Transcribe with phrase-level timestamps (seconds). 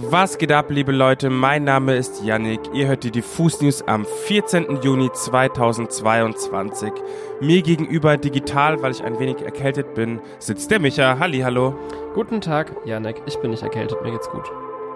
[0.00, 1.28] Was geht ab, liebe Leute?
[1.28, 2.60] Mein Name ist Yannick.
[2.72, 4.80] Ihr hört die Diffus News am 14.
[4.80, 6.92] Juni 2022.
[7.40, 11.18] Mir gegenüber digital, weil ich ein wenig erkältet bin, sitzt der Micha.
[11.18, 11.74] Halli, hallo.
[12.14, 13.20] Guten Tag, Yannick.
[13.26, 14.44] Ich bin nicht erkältet, mir geht's gut.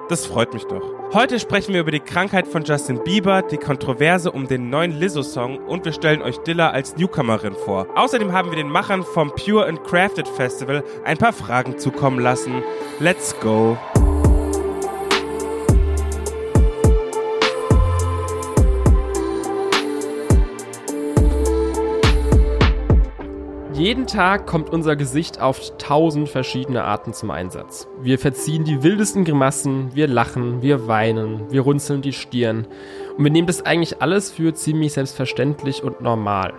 [0.08, 0.82] Das freut mich doch.
[1.12, 5.58] Heute sprechen wir über die Krankheit von Justin Bieber, die Kontroverse um den neuen Lizzo-Song
[5.66, 7.88] und wir stellen euch Dilla als Newcomerin vor.
[7.96, 12.62] Außerdem haben wir den Machern vom Pure and Crafted Festival ein paar Fragen zukommen lassen.
[13.00, 13.76] Let's go!
[23.82, 27.88] Jeden Tag kommt unser Gesicht auf tausend verschiedene Arten zum Einsatz.
[28.00, 32.68] Wir verziehen die wildesten Grimassen, wir lachen, wir weinen, wir runzeln die Stirn
[33.16, 36.54] und wir nehmen das eigentlich alles für ziemlich selbstverständlich und normal.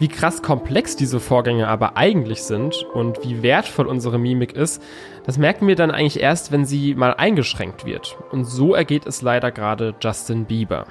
[0.00, 4.82] Wie krass komplex diese Vorgänge aber eigentlich sind und wie wertvoll unsere Mimik ist,
[5.24, 8.18] das merken wir dann eigentlich erst, wenn sie mal eingeschränkt wird.
[8.32, 10.86] Und so ergeht es leider gerade Justin Bieber.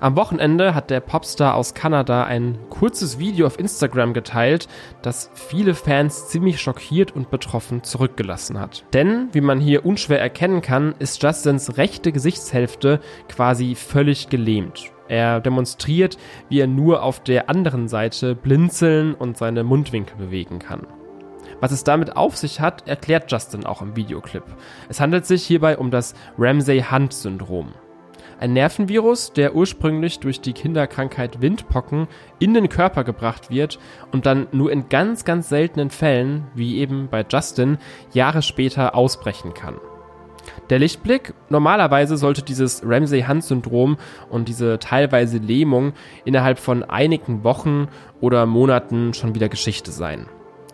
[0.00, 4.68] Am Wochenende hat der Popstar aus Kanada ein kurzes Video auf Instagram geteilt,
[5.02, 8.84] das viele Fans ziemlich schockiert und betroffen zurückgelassen hat.
[8.92, 14.92] Denn, wie man hier unschwer erkennen kann, ist Justins rechte Gesichtshälfte quasi völlig gelähmt.
[15.08, 20.86] Er demonstriert, wie er nur auf der anderen Seite blinzeln und seine Mundwinkel bewegen kann.
[21.60, 24.44] Was es damit auf sich hat, erklärt Justin auch im Videoclip.
[24.88, 27.72] Es handelt sich hierbei um das Ramsay-Hunt-Syndrom.
[28.40, 32.06] Ein Nervenvirus, der ursprünglich durch die Kinderkrankheit Windpocken
[32.38, 33.80] in den Körper gebracht wird
[34.12, 37.78] und dann nur in ganz, ganz seltenen Fällen, wie eben bei Justin,
[38.12, 39.74] Jahre später ausbrechen kann.
[40.70, 43.96] Der Lichtblick, normalerweise sollte dieses Ramsay-Hunt-Syndrom
[44.30, 45.92] und diese teilweise Lähmung
[46.24, 47.88] innerhalb von einigen Wochen
[48.20, 50.26] oder Monaten schon wieder Geschichte sein.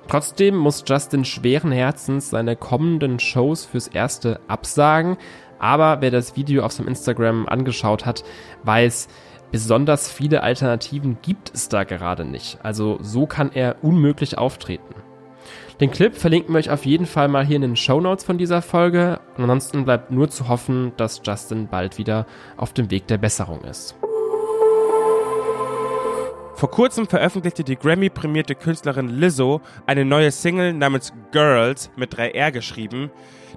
[0.06, 5.16] Trotzdem muss Justin schweren Herzens seine kommenden Shows fürs erste absagen,
[5.64, 8.22] aber wer das Video auf seinem Instagram angeschaut hat,
[8.64, 9.08] weiß,
[9.50, 12.58] besonders viele Alternativen gibt es da gerade nicht.
[12.62, 14.94] Also so kann er unmöglich auftreten.
[15.80, 18.36] Den Clip verlinken wir euch auf jeden Fall mal hier in den Show Notes von
[18.36, 19.20] dieser Folge.
[19.38, 22.26] Und ansonsten bleibt nur zu hoffen, dass Justin bald wieder
[22.58, 23.96] auf dem Weg der Besserung ist.
[26.56, 33.10] Vor kurzem veröffentlichte die Grammy-prämierte Künstlerin Lizzo eine neue Single namens Girls mit 3R geschrieben,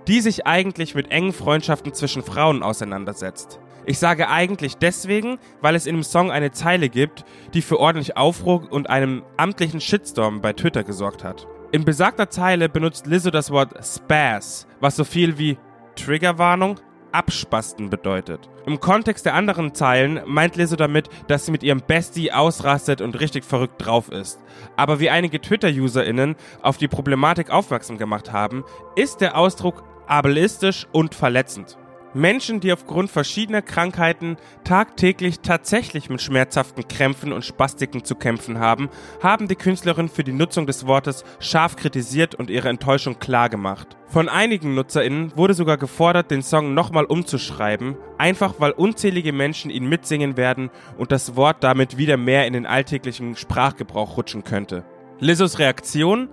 [0.07, 3.59] die sich eigentlich mit engen Freundschaften zwischen Frauen auseinandersetzt.
[3.85, 8.17] Ich sage eigentlich deswegen, weil es in dem Song eine Zeile gibt, die für ordentlich
[8.17, 11.47] Aufruhr und einem amtlichen Shitstorm bei Twitter gesorgt hat.
[11.71, 15.57] In besagter Zeile benutzt Lizzo das Wort Spaz, was so viel wie
[15.95, 16.79] Triggerwarnung,
[17.11, 18.49] Abspasten bedeutet.
[18.65, 23.19] Im Kontext der anderen Zeilen meint Lizzo damit, dass sie mit ihrem Bestie ausrastet und
[23.19, 24.39] richtig verrückt drauf ist.
[24.75, 28.63] Aber wie einige Twitter-UserInnen auf die Problematik aufmerksam gemacht haben,
[28.95, 31.77] ist der Ausdruck ableistisch und verletzend.
[32.13, 38.89] Menschen, die aufgrund verschiedener Krankheiten tagtäglich tatsächlich mit schmerzhaften Krämpfen und Spastiken zu kämpfen haben,
[39.21, 43.97] haben die Künstlerin für die Nutzung des Wortes scharf kritisiert und ihre Enttäuschung klargemacht.
[44.07, 49.89] Von einigen NutzerInnen wurde sogar gefordert, den Song nochmal umzuschreiben, einfach weil unzählige Menschen ihn
[49.89, 54.85] mitsingen werden und das Wort damit wieder mehr in den alltäglichen Sprachgebrauch rutschen könnte.
[55.19, 56.29] Lizzos Reaktion?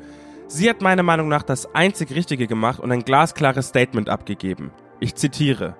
[0.47, 4.71] Sie hat meiner Meinung nach das einzig Richtige gemacht und ein glasklares Statement abgegeben.
[5.00, 5.77] Ich zitiere.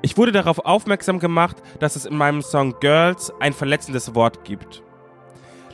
[0.00, 4.82] Ich wurde darauf aufmerksam gemacht, dass es in meinem Song Girls ein verletzendes Wort gibt.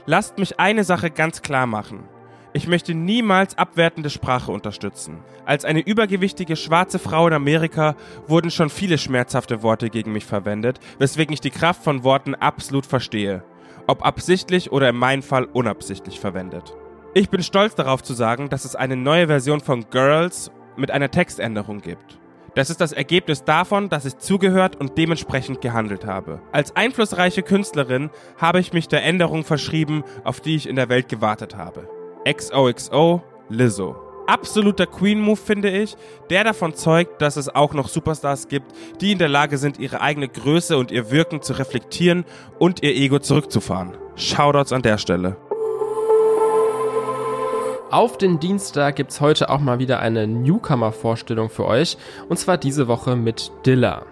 [0.06, 2.08] Lasst mich eine Sache ganz klar machen.
[2.56, 5.18] Ich möchte niemals abwertende Sprache unterstützen.
[5.44, 7.96] Als eine übergewichtige schwarze Frau in Amerika
[8.28, 12.86] wurden schon viele schmerzhafte Worte gegen mich verwendet, weswegen ich die Kraft von Worten absolut
[12.86, 13.42] verstehe.
[13.86, 16.74] Ob absichtlich oder in meinem Fall unabsichtlich verwendet.
[17.12, 21.10] Ich bin stolz darauf zu sagen, dass es eine neue Version von Girls mit einer
[21.10, 22.18] Textänderung gibt.
[22.54, 26.40] Das ist das Ergebnis davon, dass ich zugehört und dementsprechend gehandelt habe.
[26.52, 31.08] Als einflussreiche Künstlerin habe ich mich der Änderung verschrieben, auf die ich in der Welt
[31.08, 31.88] gewartet habe.
[32.24, 33.96] XOXO Lizzo.
[34.26, 35.96] Absoluter Queen-Move finde ich,
[36.30, 40.00] der davon zeugt, dass es auch noch Superstars gibt, die in der Lage sind, ihre
[40.00, 42.24] eigene Größe und ihr Wirken zu reflektieren
[42.58, 43.98] und ihr Ego zurückzufahren.
[44.16, 45.36] Shoutouts an der Stelle.
[47.94, 51.96] Auf den Dienstag gibt's heute auch mal wieder eine Newcomer-Vorstellung für euch.
[52.28, 54.04] Und zwar diese Woche mit Dilla.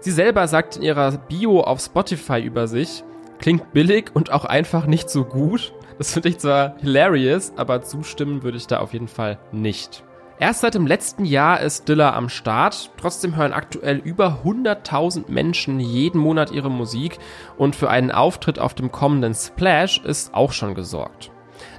[0.00, 3.02] Sie selber sagt in ihrer Bio auf Spotify über sich,
[3.38, 5.72] klingt billig und auch einfach nicht so gut.
[5.96, 10.04] Das finde ich zwar hilarious, aber zustimmen würde ich da auf jeden Fall nicht.
[10.38, 12.90] Erst seit dem letzten Jahr ist Dilla am Start.
[12.98, 17.18] Trotzdem hören aktuell über 100.000 Menschen jeden Monat ihre Musik
[17.56, 21.30] und für einen Auftritt auf dem kommenden Splash ist auch schon gesorgt.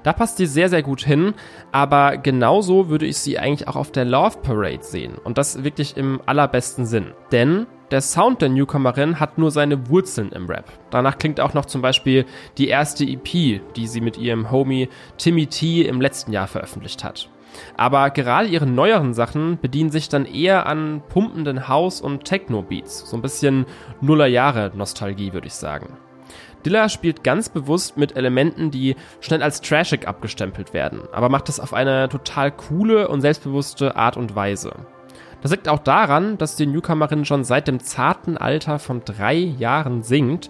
[0.04, 1.34] Da passt sie sehr, sehr gut hin,
[1.72, 5.98] aber genauso würde ich sie eigentlich auch auf der Love Parade sehen und das wirklich
[5.98, 7.14] im allerbesten Sinn.
[7.32, 10.72] Denn der Sound der Newcomerin hat nur seine Wurzeln im Rap.
[10.90, 12.26] Danach klingt auch noch zum Beispiel
[12.58, 17.30] die erste EP, die sie mit ihrem Homie Timmy T im letzten Jahr veröffentlicht hat.
[17.78, 23.10] Aber gerade ihre neueren Sachen bedienen sich dann eher an pumpenden House- und Techno-Beats.
[23.10, 23.66] So ein bisschen
[24.02, 25.98] Nullerjahre-Nostalgie, würde ich sagen.
[26.66, 31.60] Dilla spielt ganz bewusst mit Elementen, die schnell als trashig abgestempelt werden, aber macht es
[31.60, 34.74] auf eine total coole und selbstbewusste Art und Weise.
[35.42, 40.02] Das liegt auch daran, dass die Newcomerin schon seit dem zarten Alter von drei Jahren
[40.02, 40.50] singt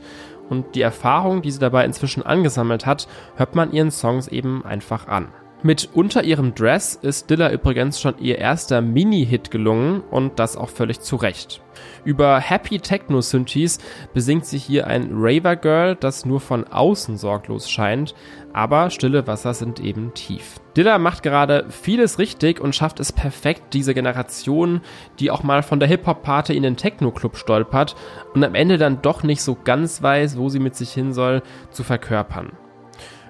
[0.50, 5.08] und die Erfahrung, die sie dabei inzwischen angesammelt hat, hört man ihren Songs eben einfach
[5.08, 5.28] an.
[5.66, 10.70] Mit Unter ihrem Dress ist Dilla übrigens schon ihr erster Mini-Hit gelungen und das auch
[10.70, 11.60] völlig zu Recht.
[12.04, 13.80] Über Happy Techno Synthes
[14.14, 18.14] besingt sie hier ein Raver Girl, das nur von außen sorglos scheint,
[18.54, 20.60] aber stille Wasser sind eben tief.
[20.78, 24.82] Dilla macht gerade vieles richtig und schafft es perfekt, diese Generation,
[25.18, 27.96] die auch mal von der Hip-Hop-Party in den Techno-Club stolpert
[28.36, 31.42] und am Ende dann doch nicht so ganz weiß, wo sie mit sich hin soll,
[31.72, 32.52] zu verkörpern.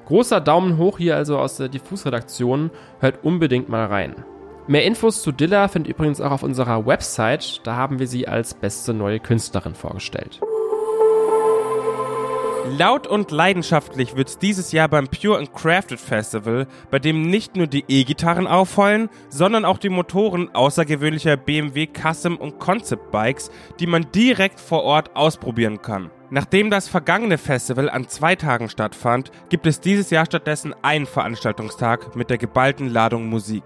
[0.05, 2.69] Großer Daumen hoch hier also aus der Diffus-Redaktion.
[2.99, 4.15] Hört unbedingt mal rein.
[4.67, 7.61] Mehr Infos zu Dilla findet übrigens auch auf unserer Website.
[7.65, 10.41] Da haben wir sie als beste neue Künstlerin vorgestellt.
[12.77, 17.67] Laut und leidenschaftlich wird's dieses Jahr beim Pure and Crafted Festival, bei dem nicht nur
[17.67, 24.07] die E-Gitarren aufheulen, sondern auch die Motoren außergewöhnlicher BMW Custom und Concept Bikes, die man
[24.13, 26.09] direkt vor Ort ausprobieren kann.
[26.31, 32.15] Nachdem das vergangene Festival an zwei Tagen stattfand, gibt es dieses Jahr stattdessen einen Veranstaltungstag
[32.15, 33.63] mit der geballten Ladung Musik.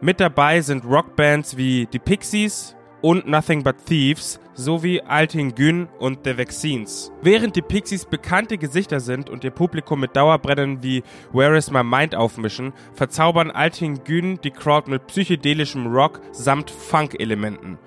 [0.00, 6.20] Mit dabei sind Rockbands wie die Pixies und Nothing But Thieves sowie Altin Gün und
[6.24, 7.12] The Vaccines.
[7.22, 11.02] Während die Pixies bekannte Gesichter sind und ihr Publikum mit Dauerbrennen wie
[11.32, 17.78] Where Is My Mind aufmischen, verzaubern Altin Gün die Crowd mit psychedelischem Rock samt Funk-Elementen.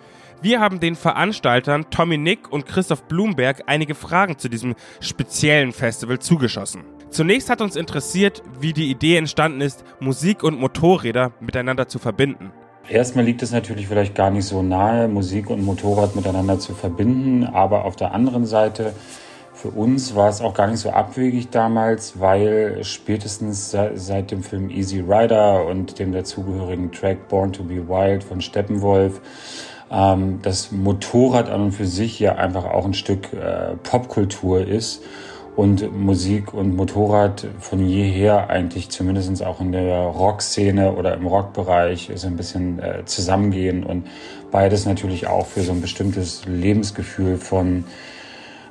[0.44, 6.20] Wir haben den Veranstaltern Tommy Nick und Christoph Blumberg einige Fragen zu diesem speziellen Festival
[6.20, 6.84] zugeschossen.
[7.12, 12.52] Zunächst hat uns interessiert, wie die Idee entstanden ist, Musik und Motorräder miteinander zu verbinden.
[12.90, 17.46] Erstmal liegt es natürlich vielleicht gar nicht so nahe, Musik und Motorrad miteinander zu verbinden,
[17.46, 18.94] aber auf der anderen Seite
[19.54, 24.70] für uns war es auch gar nicht so abwegig damals, weil spätestens seit dem Film
[24.70, 29.22] Easy Rider und dem dazugehörigen Track Born to Be Wild von Steppenwolf
[29.94, 35.04] ähm, das Motorrad an und für sich ja einfach auch ein Stück äh, Popkultur ist
[35.56, 42.12] und Musik und Motorrad von jeher eigentlich zumindest auch in der Rockszene oder im Rockbereich
[42.16, 44.08] so ein bisschen äh, zusammengehen und
[44.52, 47.84] beides natürlich auch für so ein bestimmtes Lebensgefühl von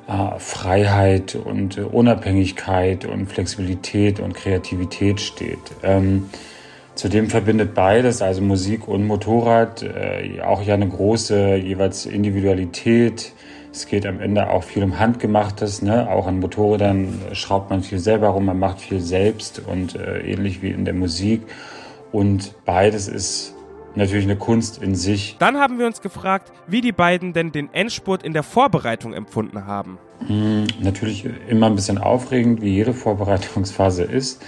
[0.07, 5.59] äh, Freiheit und Unabhängigkeit und Flexibilität und Kreativität steht.
[5.83, 6.29] Ähm,
[6.95, 13.33] Zudem verbindet beides, also Musik und Motorrad, äh, auch ja eine große jeweils Individualität.
[13.71, 16.07] Es geht am Ende auch viel um Handgemachtes, ne?
[16.11, 20.61] auch an Motorrädern schraubt man viel selber rum, man macht viel selbst und äh, ähnlich
[20.61, 21.41] wie in der Musik.
[22.11, 23.55] Und beides ist
[23.95, 25.35] natürlich eine Kunst in sich.
[25.39, 29.65] Dann haben wir uns gefragt, wie die beiden denn den Endspurt in der Vorbereitung empfunden
[29.65, 29.97] haben.
[30.27, 34.43] Hm, natürlich immer ein bisschen aufregend, wie jede Vorbereitungsphase ist.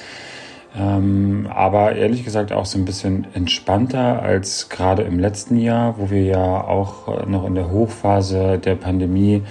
[0.78, 6.10] Ähm, aber ehrlich gesagt auch so ein bisschen entspannter als gerade im letzten Jahr, wo
[6.10, 9.44] wir ja auch noch in der Hochphase der Pandemie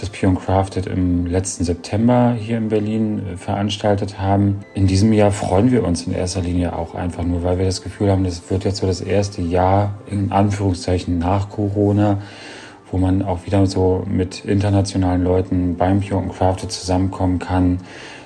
[0.00, 4.60] das Pure Crafted im letzten September hier in Berlin äh, veranstaltet haben.
[4.74, 7.82] In diesem Jahr freuen wir uns in erster Linie auch einfach nur, weil wir das
[7.82, 12.18] Gefühl haben, das wird jetzt so das erste Jahr in Anführungszeichen nach Corona,
[12.90, 17.78] wo man auch wieder so mit internationalen Leuten beim Pure Crafted zusammenkommen kann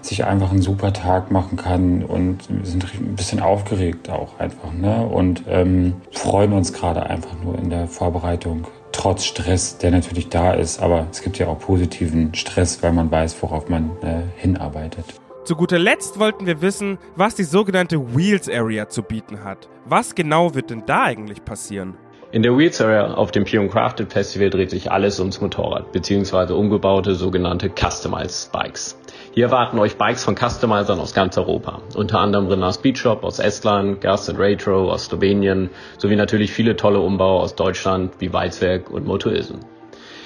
[0.06, 5.04] sich einfach einen super Tag machen kann und sind ein bisschen aufgeregt auch einfach ne?
[5.06, 8.66] und ähm, freuen uns gerade einfach nur in der Vorbereitung.
[8.92, 13.10] Trotz Stress, der natürlich da ist, aber es gibt ja auch positiven Stress, weil man
[13.10, 15.04] weiß, worauf man äh, hinarbeitet.
[15.44, 19.68] Zu guter Letzt wollten wir wissen, was die sogenannte Wheels Area zu bieten hat.
[19.84, 21.96] Was genau wird denn da eigentlich passieren?
[22.34, 26.56] In der Wheels Area auf dem Pure Crafted Festival dreht sich alles ums Motorrad, beziehungsweise
[26.56, 28.98] umgebaute sogenannte Customized Bikes.
[29.34, 31.80] Hier erwarten euch Bikes von Customizern aus ganz Europa.
[31.94, 37.40] Unter anderem Renner Speedshop aus Estland, Gersten Retro aus Slowenien, sowie natürlich viele tolle Umbauer
[37.40, 39.60] aus Deutschland wie Weizwerk und Motoisen.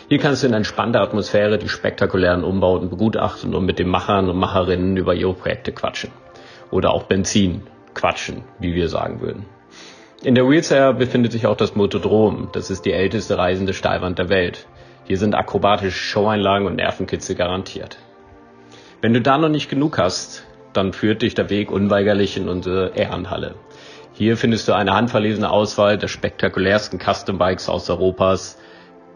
[0.09, 4.38] Hier kannst du in entspannter Atmosphäre die spektakulären Umbauten begutachten und mit den Machern und
[4.38, 6.11] Macherinnen über ihre Projekte quatschen.
[6.71, 9.58] Oder auch Benzin quatschen, wie wir sagen würden.
[10.25, 12.49] In der Wheelchair befindet sich auch das Motodrom.
[12.53, 14.67] Das ist die älteste reisende Steilwand der Welt.
[15.05, 17.99] Hier sind akrobatische Showeinlagen und Nervenkitzel garantiert.
[19.01, 22.97] Wenn du da noch nicht genug hast, dann führt dich der Weg unweigerlich in unsere
[22.97, 23.55] Ehrenhalle.
[24.13, 28.59] Hier findest du eine handverlesene Auswahl der spektakulärsten Custom Bikes aus Europas,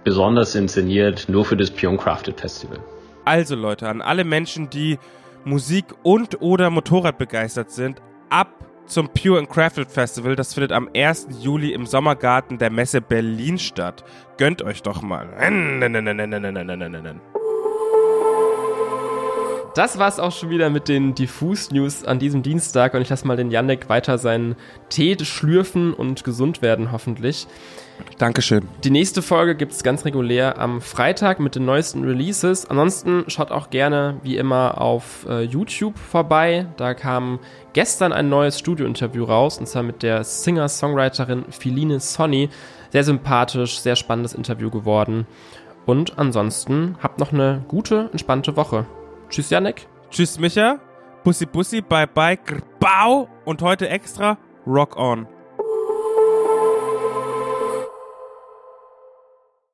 [0.05, 2.79] besonders inszeniert nur für das Pion Crafted Festival.
[3.25, 5.01] Also Leute, an alle Menschen, die
[5.45, 10.37] Musik und oder Motorrad begeistert sind, ab zum Pure and Crafted Festival.
[10.37, 11.29] Das findet am 1.
[11.41, 14.05] Juli im Sommergarten der Messe Berlin statt.
[14.39, 15.29] Gönnt euch doch mal.
[19.75, 23.39] Das war's auch schon wieder mit den Diffus-News an diesem Dienstag und ich lasse mal
[23.39, 24.55] den Yannick weiter seinen
[24.91, 27.47] Tee schlürfen und gesund werden, hoffentlich.
[28.19, 28.69] Dankeschön.
[28.85, 32.69] Die nächste Folge gibt's ganz regulär am Freitag mit den neuesten Releases.
[32.69, 36.67] Ansonsten schaut auch gerne, wie immer, auf äh, YouTube vorbei.
[36.77, 37.39] Da kam
[37.73, 42.51] gestern ein neues Studio-Interview raus, und zwar mit der Singer-Songwriterin Philine Sonny.
[42.91, 45.27] Sehr sympathisch, sehr spannendes Interview geworden.
[45.87, 48.85] Und ansonsten habt noch eine gute, entspannte Woche.
[49.33, 49.89] Tschüss, Janek.
[50.11, 50.79] Tschüss, Micha.
[51.25, 52.39] Bussi, bussi, bye, bye,
[52.79, 53.29] bau.
[53.47, 54.37] Und heute extra
[54.67, 55.27] Rock on.